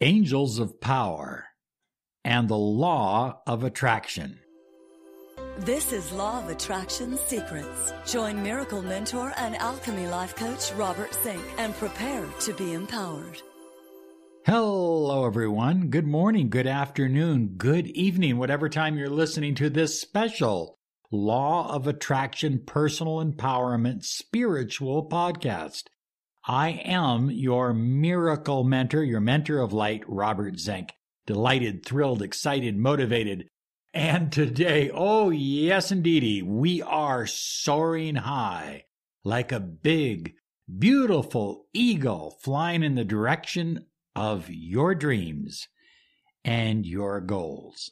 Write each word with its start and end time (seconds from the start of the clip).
Angels 0.00 0.60
of 0.60 0.80
Power 0.80 1.46
and 2.24 2.48
the 2.48 2.56
Law 2.56 3.42
of 3.48 3.64
Attraction. 3.64 4.38
This 5.58 5.92
is 5.92 6.12
Law 6.12 6.40
of 6.40 6.48
Attraction 6.48 7.18
Secrets. 7.26 7.92
Join 8.06 8.40
miracle 8.40 8.80
mentor 8.80 9.32
and 9.36 9.56
alchemy 9.56 10.06
life 10.06 10.36
coach 10.36 10.70
Robert 10.74 11.12
Zink 11.24 11.42
and 11.58 11.74
prepare 11.74 12.24
to 12.42 12.54
be 12.54 12.74
empowered. 12.74 13.42
Hello, 14.46 15.26
everyone. 15.26 15.88
Good 15.88 16.06
morning, 16.06 16.48
good 16.48 16.68
afternoon, 16.68 17.54
good 17.56 17.88
evening, 17.88 18.36
whatever 18.36 18.68
time 18.68 18.98
you're 18.98 19.10
listening 19.10 19.56
to 19.56 19.68
this 19.68 20.00
special 20.00 20.78
Law 21.10 21.74
of 21.74 21.88
Attraction 21.88 22.62
Personal 22.64 23.16
Empowerment 23.16 24.04
Spiritual 24.04 25.08
Podcast. 25.08 25.86
I 26.50 26.70
am 26.70 27.30
your 27.30 27.74
miracle 27.74 28.64
mentor, 28.64 29.04
your 29.04 29.20
mentor 29.20 29.60
of 29.60 29.74
light, 29.74 30.02
Robert 30.08 30.58
Zink. 30.58 30.94
Delighted, 31.26 31.84
thrilled, 31.84 32.22
excited, 32.22 32.74
motivated. 32.74 33.48
And 33.92 34.32
today, 34.32 34.90
oh 34.92 35.28
yes 35.28 35.92
indeedy, 35.92 36.40
we 36.40 36.80
are 36.80 37.26
soaring 37.26 38.14
high 38.14 38.84
like 39.24 39.52
a 39.52 39.60
big, 39.60 40.36
beautiful 40.78 41.66
eagle 41.74 42.38
flying 42.42 42.82
in 42.82 42.94
the 42.94 43.04
direction 43.04 43.84
of 44.16 44.48
your 44.48 44.94
dreams 44.94 45.68
and 46.46 46.86
your 46.86 47.20
goals. 47.20 47.90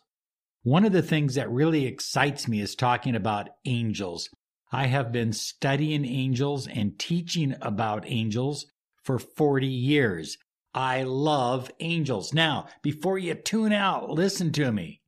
One 0.62 0.86
of 0.86 0.92
the 0.92 1.02
things 1.02 1.34
that 1.34 1.50
really 1.50 1.84
excites 1.84 2.48
me 2.48 2.62
is 2.62 2.74
talking 2.74 3.14
about 3.14 3.50
angels 3.66 4.30
I 4.72 4.86
have 4.86 5.12
been 5.12 5.32
studying 5.32 6.04
angels 6.04 6.66
and 6.66 6.98
teaching 6.98 7.54
about 7.62 8.04
angels 8.06 8.66
for 9.02 9.18
40 9.18 9.66
years. 9.66 10.38
I 10.74 11.04
love 11.04 11.70
angels. 11.80 12.34
Now, 12.34 12.66
before 12.82 13.18
you 13.18 13.34
tune 13.34 13.72
out, 13.72 14.10
listen 14.10 14.52
to 14.52 14.72
me. 14.72 15.00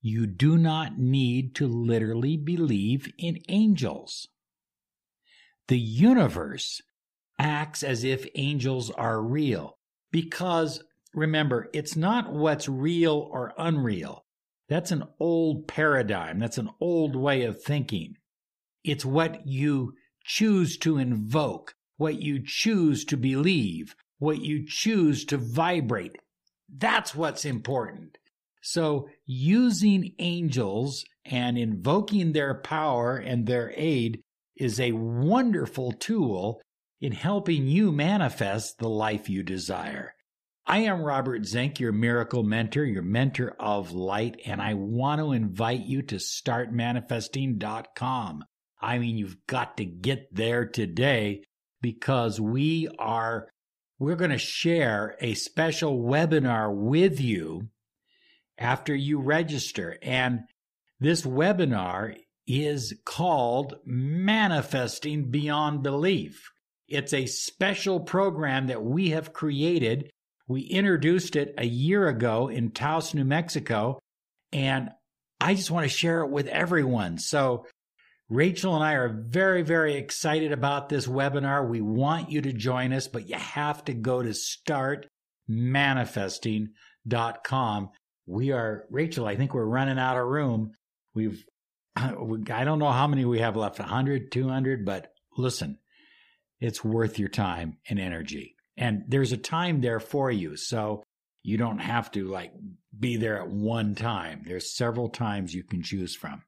You 0.00 0.26
do 0.26 0.56
not 0.56 0.98
need 0.98 1.54
to 1.56 1.66
literally 1.66 2.36
believe 2.36 3.12
in 3.18 3.38
angels. 3.48 4.28
The 5.66 5.78
universe 5.78 6.80
acts 7.38 7.82
as 7.82 8.04
if 8.04 8.26
angels 8.36 8.90
are 8.92 9.20
real 9.20 9.76
because 10.12 10.82
remember, 11.12 11.68
it's 11.74 11.96
not 11.96 12.32
what's 12.32 12.68
real 12.68 13.28
or 13.32 13.52
unreal. 13.58 14.24
That's 14.68 14.92
an 14.92 15.04
old 15.18 15.66
paradigm. 15.66 16.38
That's 16.38 16.58
an 16.58 16.70
old 16.80 17.16
way 17.16 17.42
of 17.42 17.62
thinking. 17.62 18.16
It's 18.88 19.04
what 19.04 19.46
you 19.46 19.92
choose 20.24 20.78
to 20.78 20.96
invoke, 20.96 21.74
what 21.98 22.22
you 22.22 22.42
choose 22.42 23.04
to 23.04 23.18
believe, 23.18 23.94
what 24.18 24.40
you 24.40 24.64
choose 24.66 25.26
to 25.26 25.36
vibrate. 25.36 26.16
That's 26.74 27.14
what's 27.14 27.44
important. 27.44 28.16
So, 28.62 29.10
using 29.26 30.14
angels 30.18 31.04
and 31.26 31.58
invoking 31.58 32.32
their 32.32 32.54
power 32.54 33.18
and 33.18 33.46
their 33.46 33.74
aid 33.76 34.22
is 34.56 34.80
a 34.80 34.92
wonderful 34.92 35.92
tool 35.92 36.62
in 36.98 37.12
helping 37.12 37.66
you 37.66 37.92
manifest 37.92 38.78
the 38.78 38.88
life 38.88 39.28
you 39.28 39.42
desire. 39.42 40.14
I 40.66 40.78
am 40.78 41.02
Robert 41.02 41.44
Zink, 41.44 41.78
your 41.78 41.92
miracle 41.92 42.42
mentor, 42.42 42.86
your 42.86 43.02
mentor 43.02 43.54
of 43.60 43.92
light, 43.92 44.40
and 44.46 44.62
I 44.62 44.72
want 44.72 45.20
to 45.20 45.32
invite 45.32 45.84
you 45.84 46.00
to 46.04 46.16
startmanifesting.com. 46.16 48.44
I 48.80 48.98
mean, 48.98 49.16
you've 49.18 49.46
got 49.46 49.76
to 49.78 49.84
get 49.84 50.34
there 50.34 50.64
today 50.66 51.42
because 51.80 52.40
we 52.40 52.88
are, 52.98 53.48
we're 53.98 54.16
going 54.16 54.30
to 54.30 54.38
share 54.38 55.16
a 55.20 55.34
special 55.34 55.98
webinar 55.98 56.74
with 56.74 57.20
you 57.20 57.68
after 58.58 58.94
you 58.94 59.20
register. 59.20 59.96
And 60.02 60.40
this 61.00 61.22
webinar 61.22 62.16
is 62.46 62.94
called 63.04 63.74
Manifesting 63.84 65.30
Beyond 65.30 65.82
Belief. 65.82 66.50
It's 66.88 67.12
a 67.12 67.26
special 67.26 68.00
program 68.00 68.68
that 68.68 68.82
we 68.82 69.10
have 69.10 69.32
created. 69.32 70.10
We 70.46 70.62
introduced 70.62 71.36
it 71.36 71.54
a 71.58 71.66
year 71.66 72.08
ago 72.08 72.48
in 72.48 72.70
Taos, 72.70 73.12
New 73.12 73.24
Mexico, 73.24 73.98
and 74.52 74.90
I 75.40 75.54
just 75.54 75.70
want 75.70 75.84
to 75.84 75.90
share 75.90 76.22
it 76.22 76.30
with 76.30 76.46
everyone. 76.46 77.18
So 77.18 77.66
Rachel 78.30 78.74
and 78.74 78.84
I 78.84 78.92
are 78.92 79.08
very, 79.08 79.62
very 79.62 79.94
excited 79.94 80.52
about 80.52 80.90
this 80.90 81.06
webinar. 81.06 81.66
We 81.66 81.80
want 81.80 82.30
you 82.30 82.42
to 82.42 82.52
join 82.52 82.92
us, 82.92 83.08
but 83.08 83.26
you 83.26 83.36
have 83.36 83.82
to 83.86 83.94
go 83.94 84.22
to 84.22 84.34
startmanifesting.com. 85.48 87.90
We 88.26 88.52
are, 88.52 88.84
Rachel, 88.90 89.26
I 89.26 89.36
think 89.36 89.54
we're 89.54 89.64
running 89.64 89.98
out 89.98 90.18
of 90.18 90.26
room. 90.26 90.72
We've, 91.14 91.42
uh, 91.96 92.12
I 92.50 92.64
don't 92.64 92.78
know 92.78 92.92
how 92.92 93.06
many 93.06 93.24
we 93.24 93.38
have 93.38 93.56
left 93.56 93.78
100, 93.78 94.30
200, 94.30 94.84
but 94.84 95.10
listen, 95.38 95.78
it's 96.60 96.84
worth 96.84 97.18
your 97.18 97.30
time 97.30 97.78
and 97.88 97.98
energy. 97.98 98.56
And 98.76 99.04
there's 99.08 99.32
a 99.32 99.38
time 99.38 99.80
there 99.80 100.00
for 100.00 100.30
you. 100.30 100.54
So 100.56 101.02
you 101.42 101.56
don't 101.56 101.78
have 101.78 102.10
to 102.12 102.28
like 102.28 102.52
be 102.96 103.16
there 103.16 103.40
at 103.40 103.48
one 103.48 103.94
time. 103.94 104.42
There's 104.44 104.76
several 104.76 105.08
times 105.08 105.54
you 105.54 105.64
can 105.64 105.82
choose 105.82 106.14
from. 106.14 106.42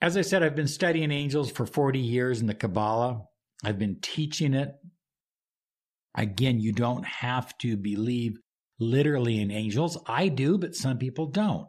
As 0.00 0.16
I 0.16 0.22
said, 0.22 0.42
I've 0.42 0.56
been 0.56 0.68
studying 0.68 1.10
angels 1.10 1.50
for 1.50 1.66
40 1.66 1.98
years 1.98 2.40
in 2.40 2.46
the 2.46 2.54
Kabbalah. 2.54 3.22
I've 3.64 3.78
been 3.78 3.98
teaching 4.00 4.54
it. 4.54 4.74
Again, 6.14 6.60
you 6.60 6.72
don't 6.72 7.04
have 7.04 7.56
to 7.58 7.76
believe 7.76 8.38
literally 8.78 9.40
in 9.40 9.50
angels. 9.50 9.98
I 10.06 10.28
do, 10.28 10.58
but 10.58 10.74
some 10.74 10.98
people 10.98 11.26
don't. 11.26 11.68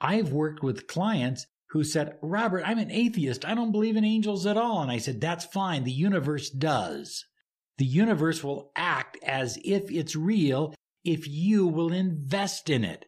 I've 0.00 0.32
worked 0.32 0.62
with 0.62 0.86
clients 0.86 1.46
who 1.70 1.84
said, 1.84 2.16
Robert, 2.22 2.62
I'm 2.64 2.78
an 2.78 2.90
atheist. 2.90 3.44
I 3.44 3.54
don't 3.54 3.72
believe 3.72 3.96
in 3.96 4.04
angels 4.04 4.46
at 4.46 4.56
all. 4.56 4.82
And 4.82 4.90
I 4.90 4.98
said, 4.98 5.20
That's 5.20 5.44
fine. 5.44 5.84
The 5.84 5.92
universe 5.92 6.50
does. 6.50 7.24
The 7.76 7.84
universe 7.84 8.42
will 8.42 8.72
act 8.74 9.18
as 9.22 9.58
if 9.64 9.90
it's 9.90 10.16
real 10.16 10.74
if 11.04 11.28
you 11.28 11.66
will 11.66 11.92
invest 11.92 12.70
in 12.70 12.84
it. 12.84 13.04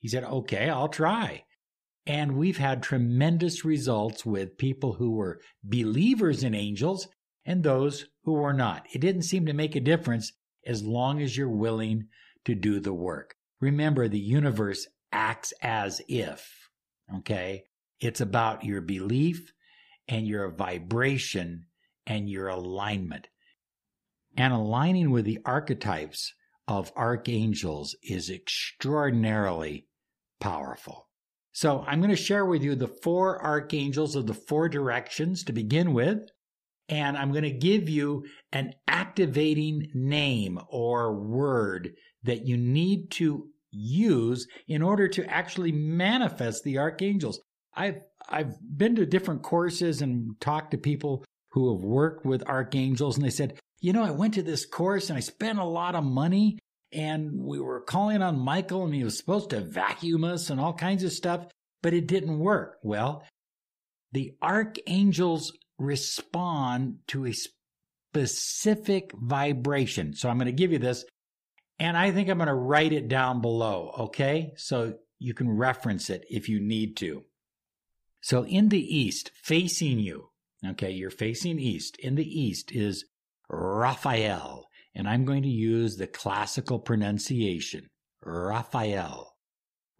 He 0.00 0.08
said, 0.08 0.24
Okay, 0.24 0.68
I'll 0.68 0.88
try. 0.88 1.44
And 2.06 2.36
we've 2.36 2.58
had 2.58 2.82
tremendous 2.82 3.64
results 3.64 4.24
with 4.24 4.58
people 4.58 4.92
who 4.94 5.12
were 5.12 5.40
believers 5.64 6.44
in 6.44 6.54
angels 6.54 7.08
and 7.44 7.62
those 7.62 8.06
who 8.22 8.34
were 8.34 8.52
not. 8.52 8.86
It 8.92 9.00
didn't 9.00 9.22
seem 9.22 9.46
to 9.46 9.52
make 9.52 9.74
a 9.74 9.80
difference 9.80 10.32
as 10.64 10.84
long 10.84 11.20
as 11.20 11.36
you're 11.36 11.48
willing 11.48 12.08
to 12.44 12.54
do 12.54 12.78
the 12.78 12.94
work. 12.94 13.34
Remember, 13.60 14.06
the 14.06 14.20
universe 14.20 14.86
acts 15.12 15.52
as 15.62 16.00
if, 16.08 16.68
okay? 17.16 17.64
It's 18.00 18.20
about 18.20 18.64
your 18.64 18.80
belief 18.80 19.52
and 20.06 20.26
your 20.26 20.50
vibration 20.50 21.66
and 22.06 22.28
your 22.28 22.48
alignment. 22.48 23.28
And 24.36 24.52
aligning 24.52 25.10
with 25.10 25.24
the 25.24 25.40
archetypes 25.44 26.32
of 26.68 26.92
archangels 26.94 27.96
is 28.02 28.30
extraordinarily 28.30 29.86
powerful. 30.40 31.08
So 31.56 31.82
I'm 31.86 32.00
going 32.00 32.10
to 32.10 32.16
share 32.16 32.44
with 32.44 32.62
you 32.62 32.74
the 32.74 32.86
four 32.86 33.42
archangels 33.42 34.14
of 34.14 34.26
the 34.26 34.34
four 34.34 34.68
directions 34.68 35.42
to 35.44 35.54
begin 35.54 35.94
with. 35.94 36.18
And 36.90 37.16
I'm 37.16 37.30
going 37.30 37.44
to 37.44 37.50
give 37.50 37.88
you 37.88 38.26
an 38.52 38.74
activating 38.86 39.88
name 39.94 40.60
or 40.68 41.14
word 41.14 41.94
that 42.24 42.46
you 42.46 42.58
need 42.58 43.10
to 43.12 43.48
use 43.70 44.46
in 44.68 44.82
order 44.82 45.08
to 45.08 45.24
actually 45.30 45.72
manifest 45.72 46.62
the 46.62 46.76
archangels. 46.76 47.40
I've 47.74 48.02
I've 48.28 48.56
been 48.76 48.94
to 48.96 49.06
different 49.06 49.42
courses 49.42 50.02
and 50.02 50.38
talked 50.42 50.72
to 50.72 50.78
people 50.78 51.24
who 51.52 51.72
have 51.72 51.82
worked 51.82 52.26
with 52.26 52.46
archangels 52.46 53.16
and 53.16 53.24
they 53.24 53.30
said, 53.30 53.58
"You 53.80 53.94
know, 53.94 54.04
I 54.04 54.10
went 54.10 54.34
to 54.34 54.42
this 54.42 54.66
course 54.66 55.08
and 55.08 55.16
I 55.16 55.20
spent 55.20 55.58
a 55.58 55.64
lot 55.64 55.94
of 55.94 56.04
money 56.04 56.58
and 56.92 57.32
we 57.42 57.60
were 57.60 57.80
calling 57.80 58.22
on 58.22 58.38
Michael 58.38 58.84
and 58.84 58.94
he 58.94 59.04
was 59.04 59.18
supposed 59.18 59.50
to 59.50 59.60
vacuum 59.60 60.24
us 60.24 60.50
and 60.50 60.60
all 60.60 60.72
kinds 60.72 61.04
of 61.04 61.12
stuff, 61.12 61.46
but 61.82 61.94
it 61.94 62.06
didn't 62.06 62.38
work. 62.38 62.78
Well, 62.82 63.24
the 64.12 64.34
archangels 64.40 65.52
respond 65.78 66.98
to 67.08 67.26
a 67.26 67.34
specific 67.34 69.12
vibration. 69.12 70.14
So 70.14 70.28
I'm 70.28 70.38
going 70.38 70.46
to 70.46 70.52
give 70.52 70.72
you 70.72 70.78
this 70.78 71.04
and 71.78 71.96
I 71.96 72.10
think 72.10 72.28
I'm 72.28 72.38
going 72.38 72.48
to 72.48 72.54
write 72.54 72.92
it 72.92 73.08
down 73.08 73.40
below. 73.40 73.92
Okay. 73.98 74.52
So 74.56 74.94
you 75.18 75.34
can 75.34 75.50
reference 75.50 76.10
it 76.10 76.24
if 76.30 76.48
you 76.48 76.60
need 76.60 76.96
to. 76.98 77.24
So 78.22 78.44
in 78.44 78.70
the 78.70 78.96
east, 78.96 79.30
facing 79.42 79.98
you, 79.98 80.30
okay, 80.66 80.90
you're 80.90 81.10
facing 81.10 81.58
east. 81.58 81.96
In 81.98 82.14
the 82.14 82.24
east 82.26 82.72
is 82.72 83.04
Raphael 83.48 84.66
and 84.96 85.06
I'm 85.06 85.26
going 85.26 85.42
to 85.42 85.48
use 85.48 85.96
the 85.96 86.06
classical 86.06 86.78
pronunciation, 86.78 87.86
Raphael. 88.24 89.34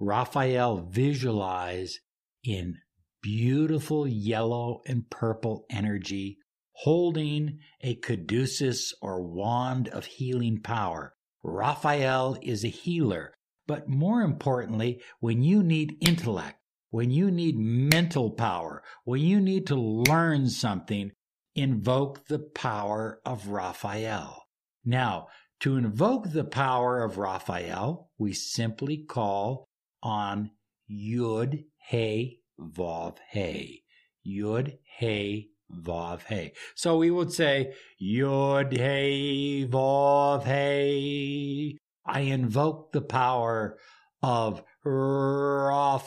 Raphael 0.00 0.88
visualize 0.90 1.98
in 2.42 2.78
beautiful 3.22 4.08
yellow 4.08 4.80
and 4.86 5.08
purple 5.10 5.66
energy, 5.70 6.38
holding 6.72 7.58
a 7.82 7.96
caduceus 7.96 8.94
or 9.02 9.22
wand 9.22 9.88
of 9.88 10.06
healing 10.06 10.62
power. 10.62 11.14
Raphael 11.42 12.38
is 12.40 12.64
a 12.64 12.68
healer. 12.68 13.34
But 13.66 13.88
more 13.88 14.22
importantly, 14.22 15.02
when 15.20 15.42
you 15.42 15.62
need 15.62 15.98
intellect, 16.00 16.56
when 16.90 17.10
you 17.10 17.30
need 17.30 17.58
mental 17.58 18.30
power, 18.30 18.82
when 19.04 19.20
you 19.20 19.40
need 19.40 19.66
to 19.66 19.76
learn 19.76 20.48
something, 20.48 21.10
invoke 21.54 22.28
the 22.28 22.38
power 22.38 23.20
of 23.26 23.48
Raphael. 23.48 24.45
Now, 24.88 25.26
to 25.60 25.76
invoke 25.76 26.30
the 26.30 26.44
power 26.44 27.02
of 27.02 27.18
Raphael, 27.18 28.08
we 28.18 28.32
simply 28.32 28.98
call 28.98 29.66
on 30.00 30.52
Yud 30.88 31.64
He 31.88 32.42
Vav 32.60 33.16
He. 33.32 33.82
Yud 34.24 34.78
He 34.98 35.50
Vav 35.72 36.22
He. 36.28 36.52
So 36.76 36.98
we 36.98 37.10
would 37.10 37.32
say 37.32 37.74
Yud 38.00 38.72
He 38.72 39.66
Vav 39.68 40.44
He. 40.44 41.78
I 42.06 42.20
invoke 42.20 42.92
the 42.92 43.02
power 43.02 43.76
of 44.22 44.62
Raphael. 44.84 45.98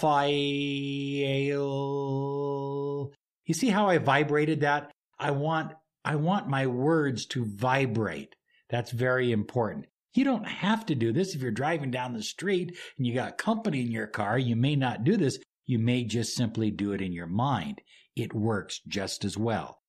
You 3.46 3.54
see 3.54 3.70
how 3.70 3.88
I 3.88 3.98
vibrated 3.98 4.62
that? 4.62 4.92
I 5.20 5.32
want 5.32 5.74
I 6.06 6.16
want 6.16 6.48
my 6.48 6.66
words 6.68 7.26
to 7.28 7.44
vibrate. 7.46 8.36
That's 8.70 8.92
very 8.92 9.32
important. 9.32 9.86
You 10.14 10.24
don't 10.24 10.48
have 10.48 10.86
to 10.88 10.96
do 10.96 11.12
this 11.12 11.36
if 11.36 11.42
you're 11.42 11.52
driving 11.52 11.92
down 11.92 12.14
the 12.14 12.24
street 12.24 12.78
and 12.98 13.06
you 13.06 13.14
got 13.14 13.38
company 13.38 13.82
in 13.82 13.92
your 13.92 14.08
car. 14.08 14.38
You 14.38 14.56
may 14.56 14.76
not 14.76 15.04
do 15.04 15.18
this. 15.18 15.40
You 15.66 15.80
may 15.80 16.04
just 16.04 16.36
simply 16.36 16.72
do 16.72 16.94
it 16.94 17.02
in 17.02 17.14
your 17.14 17.28
mind. 17.28 17.82
It 18.16 18.34
works 18.34 18.82
just 18.88 19.24
as 19.24 19.38
well. 19.38 19.82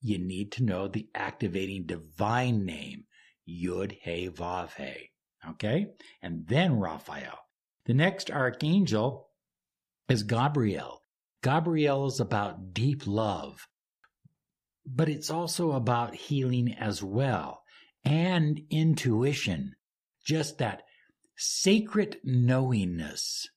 You 0.00 0.18
need 0.18 0.52
to 0.52 0.64
know 0.64 0.88
the 0.88 1.08
activating 1.14 1.84
divine 1.86 2.64
name, 2.64 3.04
Yud 3.48 3.98
He 4.02 4.28
Vav 4.28 4.74
He. 4.76 5.10
Okay? 5.50 5.88
And 6.22 6.46
then 6.46 6.78
Raphael. 6.78 7.38
The 7.84 7.94
next 7.94 8.30
archangel 8.30 9.28
is 10.08 10.22
Gabriel. 10.22 11.00
Gabriel 11.42 12.06
is 12.06 12.18
about 12.18 12.72
deep 12.72 13.06
love, 13.06 13.68
but 14.84 15.08
it's 15.08 15.30
also 15.30 15.72
about 15.72 16.14
healing 16.14 16.74
as 16.74 17.02
well 17.02 17.62
and 18.06 18.62
intuition. 18.70 19.74
Just 20.24 20.58
that 20.58 20.82
sacred 21.36 22.18
knowingness, 22.24 23.48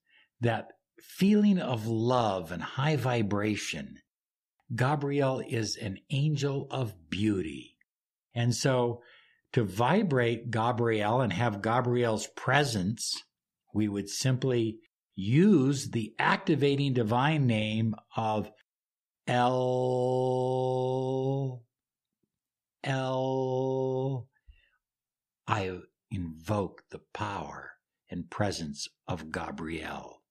that 0.41 0.71
feeling 1.01 1.59
of 1.59 1.87
love 1.87 2.51
and 2.51 2.61
high 2.61 2.95
vibration. 2.95 3.99
Gabriel 4.75 5.41
is 5.47 5.77
an 5.77 5.99
angel 6.09 6.67
of 6.69 7.09
beauty. 7.09 7.77
And 8.35 8.53
so 8.55 9.01
to 9.53 9.63
vibrate 9.63 10.51
Gabriel 10.51 11.21
and 11.21 11.33
have 11.33 11.61
Gabriel's 11.61 12.27
presence, 12.27 13.23
we 13.73 13.87
would 13.87 14.09
simply 14.09 14.79
use 15.15 15.89
the 15.89 16.13
activating 16.19 16.93
divine 16.93 17.47
name 17.47 17.95
of 18.15 18.51
El. 19.27 20.49
El. 22.83 24.28
I 25.49 25.79
invoke 26.11 26.83
the 26.91 27.01
power 27.11 27.71
and 28.07 28.29
presence 28.29 28.87
of 29.07 29.31
Gabriel 29.31 30.21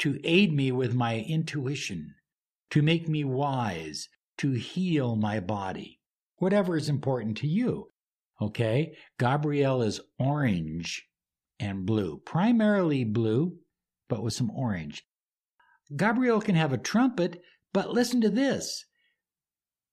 to 0.00 0.20
aid 0.22 0.52
me 0.52 0.70
with 0.70 0.94
my 0.94 1.20
intuition, 1.20 2.14
to 2.68 2.82
make 2.82 3.08
me 3.08 3.24
wise, 3.24 4.10
to 4.36 4.50
heal 4.52 5.16
my 5.16 5.40
body, 5.40 5.98
whatever 6.36 6.76
is 6.76 6.90
important 6.90 7.38
to 7.38 7.46
you. 7.46 7.90
Okay? 8.38 8.94
Gabriel 9.18 9.80
is 9.80 10.02
orange 10.18 11.08
and 11.58 11.86
blue, 11.86 12.18
primarily 12.18 13.02
blue, 13.02 13.56
but 14.10 14.22
with 14.22 14.34
some 14.34 14.50
orange. 14.50 15.06
Gabriel 15.96 16.42
can 16.42 16.54
have 16.54 16.74
a 16.74 16.78
trumpet, 16.78 17.40
but 17.72 17.94
listen 17.94 18.20
to 18.20 18.28
this. 18.28 18.84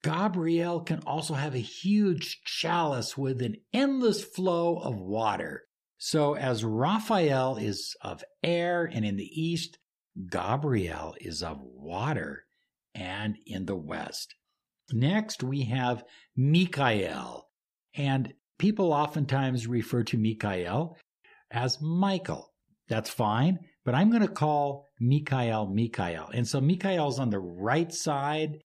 Gabriel 0.03 0.81
can 0.81 0.99
also 1.05 1.33
have 1.33 1.55
a 1.55 1.59
huge 1.59 2.41
chalice 2.44 3.17
with 3.17 3.41
an 3.41 3.57
endless 3.73 4.23
flow 4.23 4.77
of 4.77 4.95
water. 4.95 5.63
So, 5.97 6.35
as 6.35 6.63
Raphael 6.63 7.57
is 7.57 7.95
of 8.01 8.23
air 8.44 8.85
and 8.85 9.03
in 9.03 9.17
the 9.17 9.41
east, 9.41 9.79
Gabriel 10.29 11.15
is 11.19 11.41
of 11.41 11.59
water 11.61 12.45
and 12.94 13.38
in 13.45 13.65
the 13.65 13.75
west. 13.75 14.35
Next, 14.94 15.44
we 15.44 15.63
have 15.63 16.03
Michael, 16.35 17.50
and 17.95 18.33
people 18.57 18.93
oftentimes 18.93 19.67
refer 19.67 20.03
to 20.03 20.17
Michael 20.17 20.97
as 21.51 21.81
Michael. 21.81 22.53
That's 22.88 23.09
fine, 23.09 23.59
but 23.83 23.95
I'm 23.95 24.09
going 24.09 24.21
to 24.21 24.27
call 24.27 24.88
Michael 25.00 25.67
Michael. 25.67 26.29
And 26.33 26.47
so 26.47 26.61
Michael's 26.61 27.19
on 27.19 27.29
the 27.29 27.39
right 27.39 27.91
side, 27.91 28.59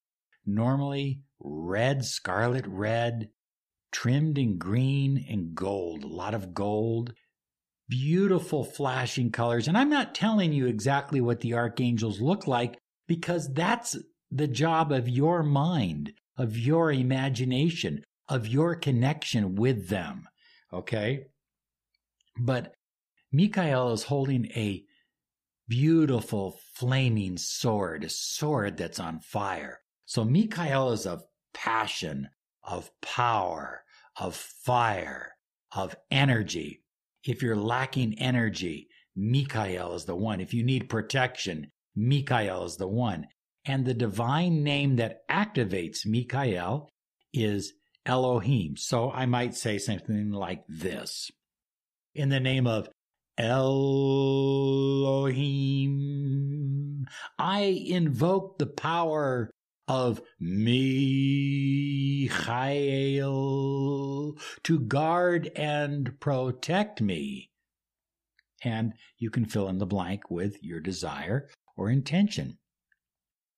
normally 0.46 1.20
red, 1.40 2.04
scarlet 2.04 2.66
red, 2.66 3.28
trimmed 3.92 4.38
in 4.38 4.58
green 4.58 5.24
and 5.28 5.54
gold, 5.54 6.04
a 6.04 6.08
lot 6.08 6.34
of 6.34 6.54
gold, 6.54 7.12
beautiful 7.88 8.64
flashing 8.64 9.30
colors. 9.30 9.68
And 9.68 9.76
I'm 9.76 9.90
not 9.90 10.14
telling 10.14 10.52
you 10.52 10.66
exactly 10.66 11.20
what 11.20 11.40
the 11.40 11.54
archangels 11.54 12.20
look 12.20 12.46
like 12.46 12.78
because 13.06 13.52
that's 13.52 13.96
the 14.30 14.48
job 14.48 14.92
of 14.92 15.08
your 15.08 15.42
mind, 15.42 16.12
of 16.38 16.56
your 16.56 16.90
imagination, 16.90 18.02
of 18.28 18.46
your 18.46 18.74
connection 18.74 19.54
with 19.54 19.88
them. 19.88 20.26
Okay? 20.72 21.26
But 22.38 22.72
Michael 23.30 23.92
is 23.92 24.04
holding 24.04 24.46
a 24.56 24.84
beautiful 25.68 26.58
flaming 26.74 27.36
sword, 27.36 28.04
a 28.04 28.08
sword 28.08 28.78
that's 28.78 28.98
on 28.98 29.20
fire. 29.20 29.81
So 30.12 30.24
Michael 30.26 30.92
is 30.92 31.06
of 31.06 31.24
passion, 31.54 32.28
of 32.62 32.90
power, 33.00 33.82
of 34.20 34.36
fire, 34.36 35.32
of 35.74 35.96
energy. 36.10 36.82
If 37.24 37.40
you're 37.40 37.56
lacking 37.56 38.18
energy, 38.18 38.88
Michael 39.16 39.94
is 39.94 40.04
the 40.04 40.14
one. 40.14 40.42
If 40.42 40.52
you 40.52 40.64
need 40.64 40.90
protection, 40.90 41.70
Michael 41.96 42.66
is 42.66 42.76
the 42.76 42.88
one. 42.88 43.26
And 43.64 43.86
the 43.86 43.94
divine 43.94 44.62
name 44.62 44.96
that 44.96 45.26
activates 45.30 46.04
Michael 46.04 46.90
is 47.32 47.72
Elohim. 48.04 48.76
So 48.76 49.10
I 49.10 49.24
might 49.24 49.54
say 49.54 49.78
something 49.78 50.30
like 50.30 50.62
this 50.68 51.30
In 52.14 52.28
the 52.28 52.38
name 52.38 52.66
of 52.66 52.90
Elohim, 53.38 54.36
I 57.38 57.60
invoke 57.88 58.58
the 58.58 58.66
power 58.66 59.50
of 59.88 60.20
Michael 60.38 60.78
to 64.62 64.80
guard 64.80 65.50
and 65.56 66.18
protect 66.20 67.00
me. 67.00 67.50
And 68.64 68.94
you 69.18 69.30
can 69.30 69.44
fill 69.44 69.68
in 69.68 69.78
the 69.78 69.86
blank 69.86 70.30
with 70.30 70.62
your 70.62 70.80
desire 70.80 71.48
or 71.76 71.90
intention. 71.90 72.58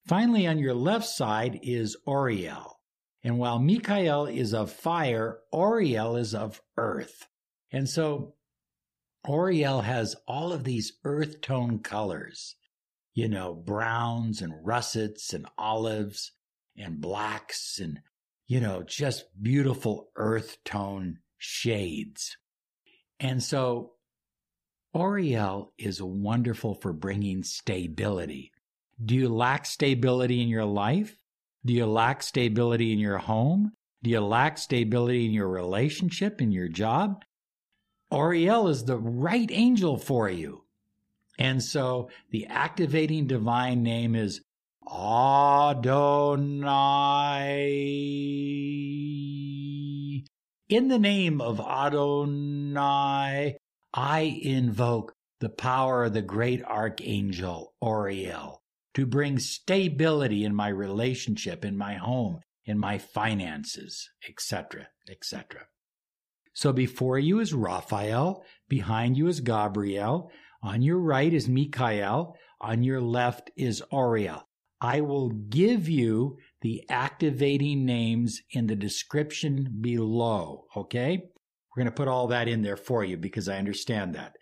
Finally, 0.06 0.46
on 0.46 0.58
your 0.58 0.74
left 0.74 1.06
side 1.06 1.60
is 1.62 1.96
Oriel. 2.06 2.80
And 3.22 3.38
while 3.38 3.58
Michael 3.58 4.26
is 4.26 4.52
of 4.52 4.70
fire, 4.70 5.38
Oriel 5.52 6.16
is 6.16 6.34
of 6.34 6.60
earth. 6.76 7.26
And 7.72 7.88
so 7.88 8.34
Oriel 9.26 9.80
has 9.80 10.14
all 10.28 10.52
of 10.52 10.64
these 10.64 10.92
earth 11.04 11.40
tone 11.40 11.78
colors, 11.78 12.56
you 13.14 13.28
know, 13.28 13.54
browns 13.54 14.42
and 14.42 14.52
russets 14.64 15.32
and 15.32 15.46
olives 15.56 16.32
and 16.76 17.00
blacks 17.00 17.78
and, 17.78 18.00
you 18.46 18.60
know, 18.60 18.82
just 18.82 19.24
beautiful 19.40 20.10
earth 20.16 20.58
tone 20.64 21.18
shades. 21.38 22.36
And 23.20 23.42
so 23.42 23.92
Oriel 24.94 25.72
is 25.78 26.02
wonderful 26.02 26.74
for 26.74 26.92
bringing 26.92 27.42
stability. 27.44 28.52
Do 29.02 29.14
you 29.14 29.28
lack 29.28 29.66
stability 29.66 30.42
in 30.42 30.48
your 30.48 30.64
life? 30.64 31.16
Do 31.64 31.72
you 31.72 31.86
lack 31.86 32.22
stability 32.22 32.92
in 32.92 32.98
your 32.98 33.18
home? 33.18 33.72
Do 34.02 34.10
you 34.10 34.20
lack 34.20 34.58
stability 34.58 35.24
in 35.24 35.32
your 35.32 35.48
relationship, 35.48 36.42
in 36.42 36.52
your 36.52 36.68
job? 36.68 37.24
Oriel 38.12 38.68
is 38.68 38.84
the 38.84 38.98
right 38.98 39.48
angel 39.50 39.96
for 39.96 40.28
you. 40.28 40.63
And 41.38 41.62
so 41.62 42.10
the 42.30 42.46
activating 42.46 43.26
divine 43.26 43.82
name 43.82 44.14
is 44.14 44.40
Adonai. 44.88 45.84
In 50.68 50.88
the 50.88 50.98
name 50.98 51.40
of 51.40 51.60
Adonai, 51.60 53.56
I 53.92 54.20
invoke 54.42 55.12
the 55.40 55.48
power 55.48 56.04
of 56.04 56.14
the 56.14 56.22
great 56.22 56.64
archangel 56.64 57.74
Oriel 57.82 58.62
to 58.94 59.06
bring 59.06 59.38
stability 59.38 60.44
in 60.44 60.54
my 60.54 60.68
relationship, 60.68 61.64
in 61.64 61.76
my 61.76 61.94
home, 61.94 62.40
in 62.64 62.78
my 62.78 62.98
finances, 62.98 64.08
etc., 64.28 64.88
etc. 65.08 65.66
So 66.54 66.72
before 66.72 67.18
you 67.18 67.40
is 67.40 67.52
Raphael, 67.52 68.44
behind 68.68 69.16
you 69.16 69.26
is 69.26 69.40
Gabriel, 69.40 70.30
on 70.64 70.82
your 70.82 70.98
right 70.98 71.32
is 71.32 71.48
Michael, 71.48 72.36
on 72.60 72.82
your 72.82 73.00
left 73.00 73.50
is 73.56 73.82
Oriel. 73.92 74.48
I 74.80 75.02
will 75.02 75.28
give 75.28 75.88
you 75.88 76.38
the 76.62 76.84
activating 76.88 77.84
names 77.84 78.40
in 78.50 78.66
the 78.66 78.74
description 78.74 79.78
below, 79.80 80.64
okay? 80.74 81.22
We're 81.70 81.82
going 81.82 81.92
to 81.92 81.96
put 81.96 82.08
all 82.08 82.28
that 82.28 82.48
in 82.48 82.62
there 82.62 82.76
for 82.76 83.04
you 83.04 83.16
because 83.16 83.48
I 83.48 83.58
understand 83.58 84.14
that. 84.14 84.36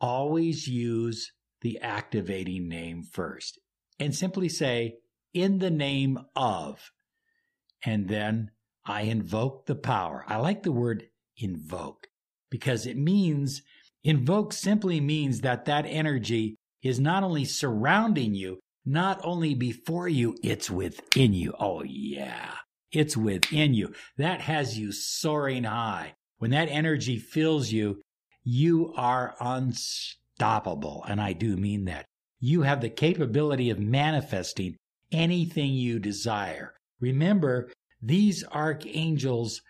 Always 0.00 0.66
use 0.66 1.32
the 1.60 1.80
activating 1.80 2.68
name 2.68 3.02
first 3.02 3.58
and 3.98 4.14
simply 4.14 4.48
say, 4.48 4.96
in 5.34 5.58
the 5.58 5.70
name 5.70 6.18
of, 6.34 6.90
and 7.84 8.08
then 8.08 8.50
I 8.84 9.02
invoke 9.02 9.66
the 9.66 9.74
power. 9.74 10.24
I 10.26 10.36
like 10.36 10.62
the 10.62 10.72
word 10.72 11.08
invoke 11.36 12.06
because 12.50 12.86
it 12.86 12.96
means, 12.96 13.62
invoke 14.06 14.52
simply 14.52 15.00
means 15.00 15.40
that 15.40 15.64
that 15.64 15.84
energy 15.86 16.56
is 16.82 17.00
not 17.00 17.24
only 17.24 17.44
surrounding 17.44 18.34
you, 18.34 18.60
not 18.84 19.20
only 19.24 19.52
before 19.54 20.08
you, 20.08 20.36
it's 20.44 20.70
within 20.70 21.32
you. 21.32 21.52
Oh, 21.58 21.82
yeah. 21.82 22.52
It's 22.92 23.16
within 23.16 23.74
you. 23.74 23.92
That 24.16 24.40
has 24.42 24.78
you 24.78 24.92
soaring 24.92 25.64
high. 25.64 26.14
When 26.38 26.52
that 26.52 26.68
energy 26.68 27.18
fills 27.18 27.72
you, 27.72 28.00
you 28.44 28.94
are 28.96 29.34
unstoppable. 29.40 31.04
And 31.08 31.20
I 31.20 31.32
do 31.32 31.56
mean 31.56 31.86
that. 31.86 32.06
You 32.38 32.62
have 32.62 32.80
the 32.80 32.90
capability 32.90 33.70
of 33.70 33.80
manifesting 33.80 34.76
anything 35.10 35.72
you 35.72 35.98
desire. 35.98 36.74
Remember, 37.00 37.72
these 38.00 38.44
archangels 38.44 39.62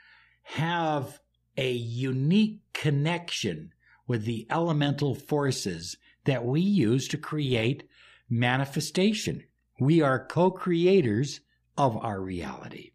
have 0.42 1.18
a 1.56 1.72
unique 1.72 2.60
connection 2.74 3.70
with 4.06 4.24
the 4.24 4.46
elemental 4.50 5.14
forces 5.14 5.96
that 6.24 6.44
we 6.44 6.60
use 6.60 7.08
to 7.08 7.18
create 7.18 7.88
manifestation. 8.28 9.44
We 9.78 10.02
are 10.02 10.24
co 10.24 10.50
creators 10.50 11.40
of 11.76 11.96
our 11.96 12.20
reality. 12.20 12.92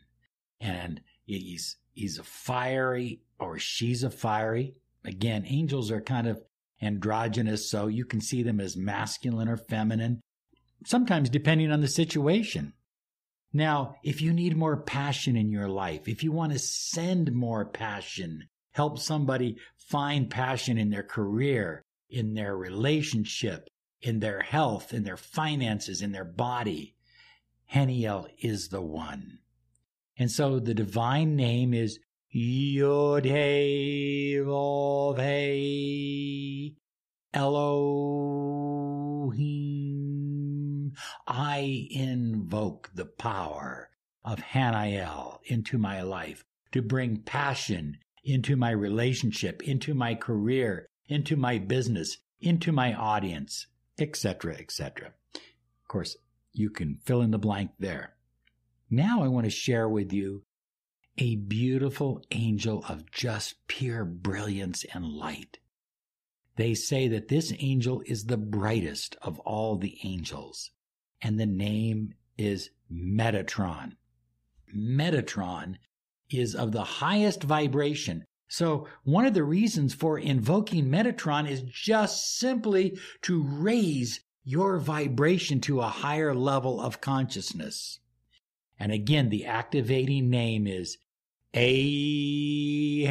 and 0.60 1.00
he's, 1.24 1.78
he's 1.94 2.18
a 2.18 2.22
fiery 2.22 3.22
or 3.38 3.58
she's 3.58 4.02
a 4.02 4.10
fiery. 4.10 4.74
Again, 5.02 5.46
angels 5.46 5.90
are 5.90 6.02
kind 6.02 6.26
of 6.26 6.42
androgynous, 6.82 7.70
so 7.70 7.86
you 7.86 8.04
can 8.04 8.20
see 8.20 8.42
them 8.42 8.60
as 8.60 8.76
masculine 8.76 9.48
or 9.48 9.56
feminine, 9.56 10.20
sometimes 10.84 11.30
depending 11.30 11.72
on 11.72 11.80
the 11.80 11.88
situation. 11.88 12.74
Now, 13.52 13.96
if 14.02 14.22
you 14.22 14.32
need 14.32 14.56
more 14.56 14.78
passion 14.78 15.36
in 15.36 15.50
your 15.50 15.68
life, 15.68 16.08
if 16.08 16.24
you 16.24 16.32
want 16.32 16.52
to 16.52 16.58
send 16.58 17.32
more 17.32 17.66
passion 17.66 18.48
help 18.72 18.98
somebody 18.98 19.56
find 19.76 20.30
passion 20.30 20.78
in 20.78 20.90
their 20.90 21.02
career, 21.02 21.84
in 22.10 22.34
their 22.34 22.56
relationship, 22.56 23.68
in 24.00 24.20
their 24.20 24.40
health, 24.40 24.92
in 24.92 25.04
their 25.04 25.16
finances, 25.16 26.02
in 26.02 26.12
their 26.12 26.24
body, 26.24 26.96
Haniel 27.72 28.26
is 28.40 28.68
the 28.68 28.82
one. 28.82 29.38
And 30.18 30.30
so 30.30 30.58
the 30.58 30.74
divine 30.74 31.36
name 31.36 31.72
is 31.72 31.98
Yod 32.30 33.24
He 39.34 39.91
I 41.26 41.88
invoke 41.90 42.90
the 42.94 43.06
power 43.06 43.90
of 44.24 44.38
Haniel 44.38 45.38
into 45.44 45.78
my 45.78 46.02
life 46.02 46.44
to 46.72 46.82
bring 46.82 47.18
passion 47.18 47.98
into 48.24 48.56
my 48.56 48.70
relationship, 48.70 49.62
into 49.62 49.94
my 49.94 50.14
career, 50.14 50.88
into 51.08 51.36
my 51.36 51.58
business, 51.58 52.18
into 52.40 52.72
my 52.72 52.94
audience, 52.94 53.66
etc., 53.98 54.54
etc. 54.54 55.12
Of 55.34 55.88
course, 55.88 56.16
you 56.52 56.70
can 56.70 56.98
fill 57.04 57.22
in 57.22 57.30
the 57.30 57.38
blank 57.38 57.72
there. 57.78 58.14
Now 58.90 59.22
I 59.22 59.28
want 59.28 59.44
to 59.44 59.50
share 59.50 59.88
with 59.88 60.12
you 60.12 60.44
a 61.18 61.36
beautiful 61.36 62.22
angel 62.30 62.84
of 62.88 63.10
just 63.10 63.66
pure 63.66 64.04
brilliance 64.04 64.84
and 64.94 65.04
light. 65.04 65.58
They 66.56 66.74
say 66.74 67.08
that 67.08 67.28
this 67.28 67.52
angel 67.58 68.02
is 68.06 68.24
the 68.24 68.36
brightest 68.36 69.16
of 69.22 69.38
all 69.40 69.76
the 69.76 69.98
angels, 70.04 70.70
and 71.22 71.38
the 71.38 71.46
name 71.46 72.14
is 72.36 72.70
Metatron. 72.92 73.92
Metatron 74.76 75.76
is 76.30 76.54
of 76.54 76.72
the 76.72 76.84
highest 76.84 77.42
vibration. 77.42 78.24
So, 78.48 78.88
one 79.04 79.24
of 79.24 79.34
the 79.34 79.44
reasons 79.44 79.94
for 79.94 80.18
invoking 80.18 80.86
Metatron 80.86 81.48
is 81.48 81.62
just 81.62 82.36
simply 82.38 82.98
to 83.22 83.42
raise 83.42 84.20
your 84.44 84.78
vibration 84.78 85.60
to 85.62 85.80
a 85.80 85.86
higher 85.86 86.34
level 86.34 86.80
of 86.80 87.00
consciousness. 87.00 88.00
And 88.78 88.92
again, 88.92 89.28
the 89.28 89.46
activating 89.46 90.28
name 90.28 90.66
is 90.66 90.98
A, 91.54 93.06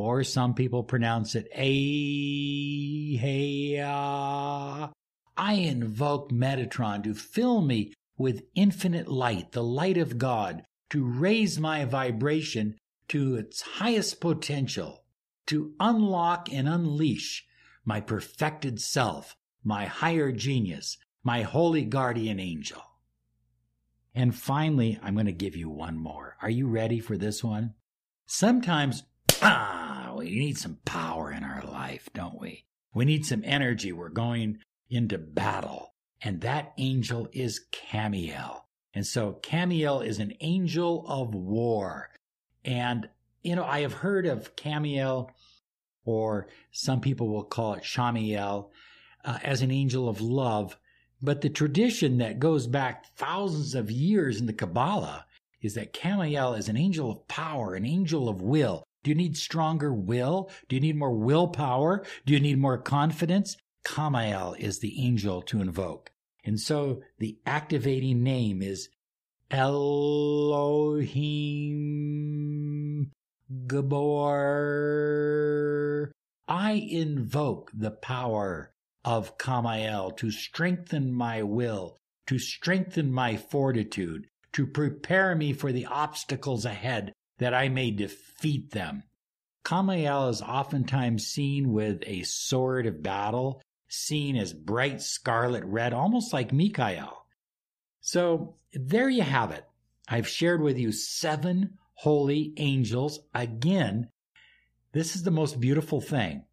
or 0.00 0.24
some 0.24 0.54
people 0.54 0.82
pronounce 0.82 1.34
it 1.34 1.48
A, 1.54 3.20
A, 3.22 3.80
A. 3.82 4.90
I 5.36 5.52
invoke 5.54 6.30
Metatron 6.30 7.02
to 7.04 7.14
fill 7.14 7.60
me 7.60 7.94
with 8.16 8.44
infinite 8.54 9.08
light, 9.08 9.52
the 9.52 9.62
light 9.62 9.96
of 9.96 10.18
God, 10.18 10.64
to 10.90 11.04
raise 11.04 11.58
my 11.58 11.84
vibration 11.84 12.76
to 13.08 13.36
its 13.36 13.62
highest 13.62 14.20
potential, 14.20 15.04
to 15.46 15.72
unlock 15.80 16.52
and 16.52 16.68
unleash 16.68 17.46
my 17.84 18.00
perfected 18.00 18.80
self, 18.80 19.34
my 19.64 19.86
higher 19.86 20.32
genius, 20.32 20.98
my 21.22 21.42
holy 21.42 21.84
guardian 21.84 22.38
angel. 22.38 22.82
And 24.14 24.34
finally, 24.34 24.98
I'm 25.02 25.14
going 25.14 25.26
to 25.26 25.32
give 25.32 25.56
you 25.56 25.70
one 25.70 25.96
more. 25.96 26.36
Are 26.42 26.50
you 26.50 26.66
ready 26.66 27.00
for 27.00 27.16
this 27.16 27.42
one? 27.44 27.74
Sometimes, 28.26 29.04
ah, 29.42 29.78
we 30.26 30.38
need 30.38 30.58
some 30.58 30.78
power 30.84 31.32
in 31.32 31.44
our 31.44 31.62
life, 31.64 32.08
don't 32.14 32.40
we? 32.40 32.64
We 32.94 33.04
need 33.04 33.24
some 33.24 33.42
energy. 33.44 33.92
We're 33.92 34.08
going 34.08 34.58
into 34.88 35.18
battle 35.18 35.90
and 36.22 36.40
that 36.42 36.72
angel 36.78 37.28
is 37.32 37.66
Camiel. 37.72 38.62
And 38.92 39.06
so 39.06 39.38
Camiel 39.42 40.04
is 40.04 40.18
an 40.18 40.34
angel 40.40 41.04
of 41.08 41.34
war. 41.34 42.10
And, 42.64 43.08
you 43.42 43.56
know, 43.56 43.64
I 43.64 43.80
have 43.80 43.92
heard 43.92 44.26
of 44.26 44.54
Camiel, 44.56 45.30
or 46.04 46.48
some 46.72 47.00
people 47.00 47.28
will 47.28 47.44
call 47.44 47.74
it 47.74 47.84
Shamiel, 47.84 48.70
uh, 49.24 49.38
as 49.42 49.62
an 49.62 49.70
angel 49.70 50.08
of 50.08 50.20
love. 50.20 50.76
But 51.22 51.40
the 51.40 51.50
tradition 51.50 52.18
that 52.18 52.38
goes 52.38 52.66
back 52.66 53.06
thousands 53.16 53.74
of 53.74 53.90
years 53.90 54.40
in 54.40 54.46
the 54.46 54.52
Kabbalah 54.52 55.26
is 55.62 55.74
that 55.74 55.92
Camiel 55.92 56.58
is 56.58 56.68
an 56.68 56.76
angel 56.76 57.10
of 57.10 57.28
power, 57.28 57.74
an 57.74 57.86
angel 57.86 58.28
of 58.28 58.42
will. 58.42 58.82
Do 59.02 59.10
you 59.10 59.14
need 59.14 59.36
stronger 59.36 59.94
will? 59.94 60.50
Do 60.68 60.76
you 60.76 60.80
need 60.80 60.96
more 60.96 61.14
willpower? 61.14 62.04
Do 62.26 62.32
you 62.34 62.40
need 62.40 62.58
more 62.58 62.78
confidence? 62.78 63.56
Kamael 63.84 64.54
is 64.58 64.80
the 64.80 65.02
angel 65.02 65.40
to 65.42 65.60
invoke. 65.60 66.10
And 66.44 66.60
so 66.60 67.02
the 67.18 67.38
activating 67.46 68.22
name 68.22 68.60
is 68.62 68.88
Elohim 69.50 71.10
Gabor. 73.66 74.60
I 76.46 76.72
invoke 76.72 77.70
the 77.72 77.90
power 77.90 78.72
of 79.04 79.38
Kamael 79.38 80.10
to 80.12 80.30
strengthen 80.30 81.12
my 81.12 81.42
will, 81.42 81.96
to 82.26 82.38
strengthen 82.38 83.12
my 83.12 83.36
fortitude, 83.36 84.26
to 84.52 84.66
prepare 84.66 85.34
me 85.34 85.52
for 85.52 85.72
the 85.72 85.86
obstacles 85.86 86.64
ahead 86.64 87.12
that 87.40 87.54
I 87.54 87.68
may 87.68 87.90
defeat 87.90 88.70
them. 88.70 89.02
Kamael 89.64 90.28
is 90.28 90.42
oftentimes 90.42 91.26
seen 91.26 91.72
with 91.72 92.02
a 92.06 92.22
sword 92.22 92.86
of 92.86 93.02
battle 93.02 93.60
seen 93.88 94.36
as 94.36 94.52
bright 94.52 95.00
scarlet 95.00 95.64
red, 95.64 95.92
almost 95.92 96.32
like 96.32 96.52
Mikael. 96.52 97.26
So 98.00 98.56
there 98.72 99.08
you 99.08 99.22
have 99.22 99.50
it. 99.50 99.64
I've 100.06 100.28
shared 100.28 100.62
with 100.62 100.78
you 100.78 100.92
seven 100.92 101.78
holy 101.94 102.52
angels. 102.56 103.20
Again, 103.34 104.08
this 104.92 105.16
is 105.16 105.22
the 105.22 105.30
most 105.30 105.60
beautiful 105.60 106.00
thing. 106.00 106.44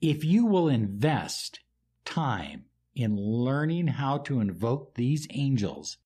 If 0.00 0.24
you 0.24 0.46
will 0.46 0.68
invest 0.68 1.60
time 2.04 2.64
in 2.94 3.16
learning 3.16 3.88
how 3.88 4.18
to 4.18 4.40
invoke 4.40 4.94
these 4.94 5.26
angels, 5.30 5.98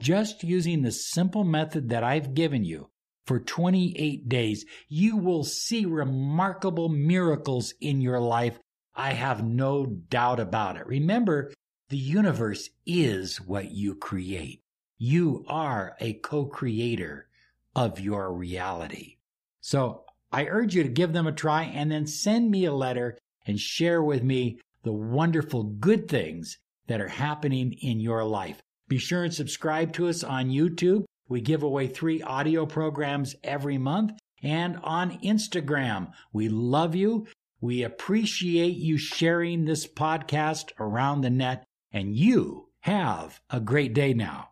just 0.00 0.44
using 0.44 0.82
the 0.82 0.92
simple 0.92 1.44
method 1.44 1.88
that 1.88 2.04
I've 2.04 2.34
given 2.34 2.64
you 2.64 2.90
for 3.28 3.38
28 3.38 4.28
days, 4.28 4.64
you 4.88 5.18
will 5.18 5.44
see 5.44 5.84
remarkable 5.84 6.88
miracles 6.88 7.74
in 7.80 8.00
your 8.00 8.18
life. 8.18 8.58
I 8.94 9.12
have 9.12 9.44
no 9.44 9.84
doubt 9.84 10.40
about 10.40 10.76
it. 10.76 10.86
Remember, 10.86 11.52
the 11.90 11.98
universe 11.98 12.70
is 12.86 13.36
what 13.40 13.70
you 13.70 13.94
create. 13.94 14.62
You 14.96 15.44
are 15.46 15.94
a 16.00 16.14
co-creator 16.14 17.28
of 17.76 18.00
your 18.00 18.32
reality. 18.32 19.18
So 19.60 20.04
I 20.32 20.46
urge 20.46 20.74
you 20.74 20.82
to 20.82 20.88
give 20.88 21.12
them 21.12 21.26
a 21.26 21.32
try 21.32 21.64
and 21.64 21.92
then 21.92 22.06
send 22.06 22.50
me 22.50 22.64
a 22.64 22.72
letter 22.72 23.18
and 23.46 23.60
share 23.60 24.02
with 24.02 24.22
me 24.22 24.58
the 24.84 24.92
wonderful 24.92 25.64
good 25.64 26.08
things 26.08 26.58
that 26.86 27.02
are 27.02 27.08
happening 27.08 27.74
in 27.74 28.00
your 28.00 28.24
life. 28.24 28.62
Be 28.88 28.96
sure 28.96 29.24
and 29.24 29.34
subscribe 29.34 29.92
to 29.92 30.08
us 30.08 30.24
on 30.24 30.48
YouTube. 30.48 31.04
We 31.28 31.40
give 31.40 31.62
away 31.62 31.86
three 31.86 32.22
audio 32.22 32.66
programs 32.66 33.36
every 33.44 33.78
month 33.78 34.18
and 34.42 34.78
on 34.82 35.18
Instagram. 35.20 36.12
We 36.32 36.48
love 36.48 36.94
you. 36.94 37.26
We 37.60 37.82
appreciate 37.82 38.76
you 38.76 38.98
sharing 38.98 39.64
this 39.64 39.86
podcast 39.86 40.70
around 40.78 41.20
the 41.20 41.30
net 41.30 41.64
and 41.92 42.14
you 42.14 42.68
have 42.80 43.40
a 43.50 43.60
great 43.60 43.94
day 43.94 44.14
now 44.14 44.50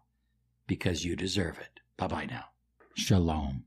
because 0.66 1.04
you 1.04 1.16
deserve 1.16 1.59
it. 1.59 1.80
Bye 1.97 2.09
bye 2.09 2.26
now. 2.26 2.45
Shalom. 2.95 3.64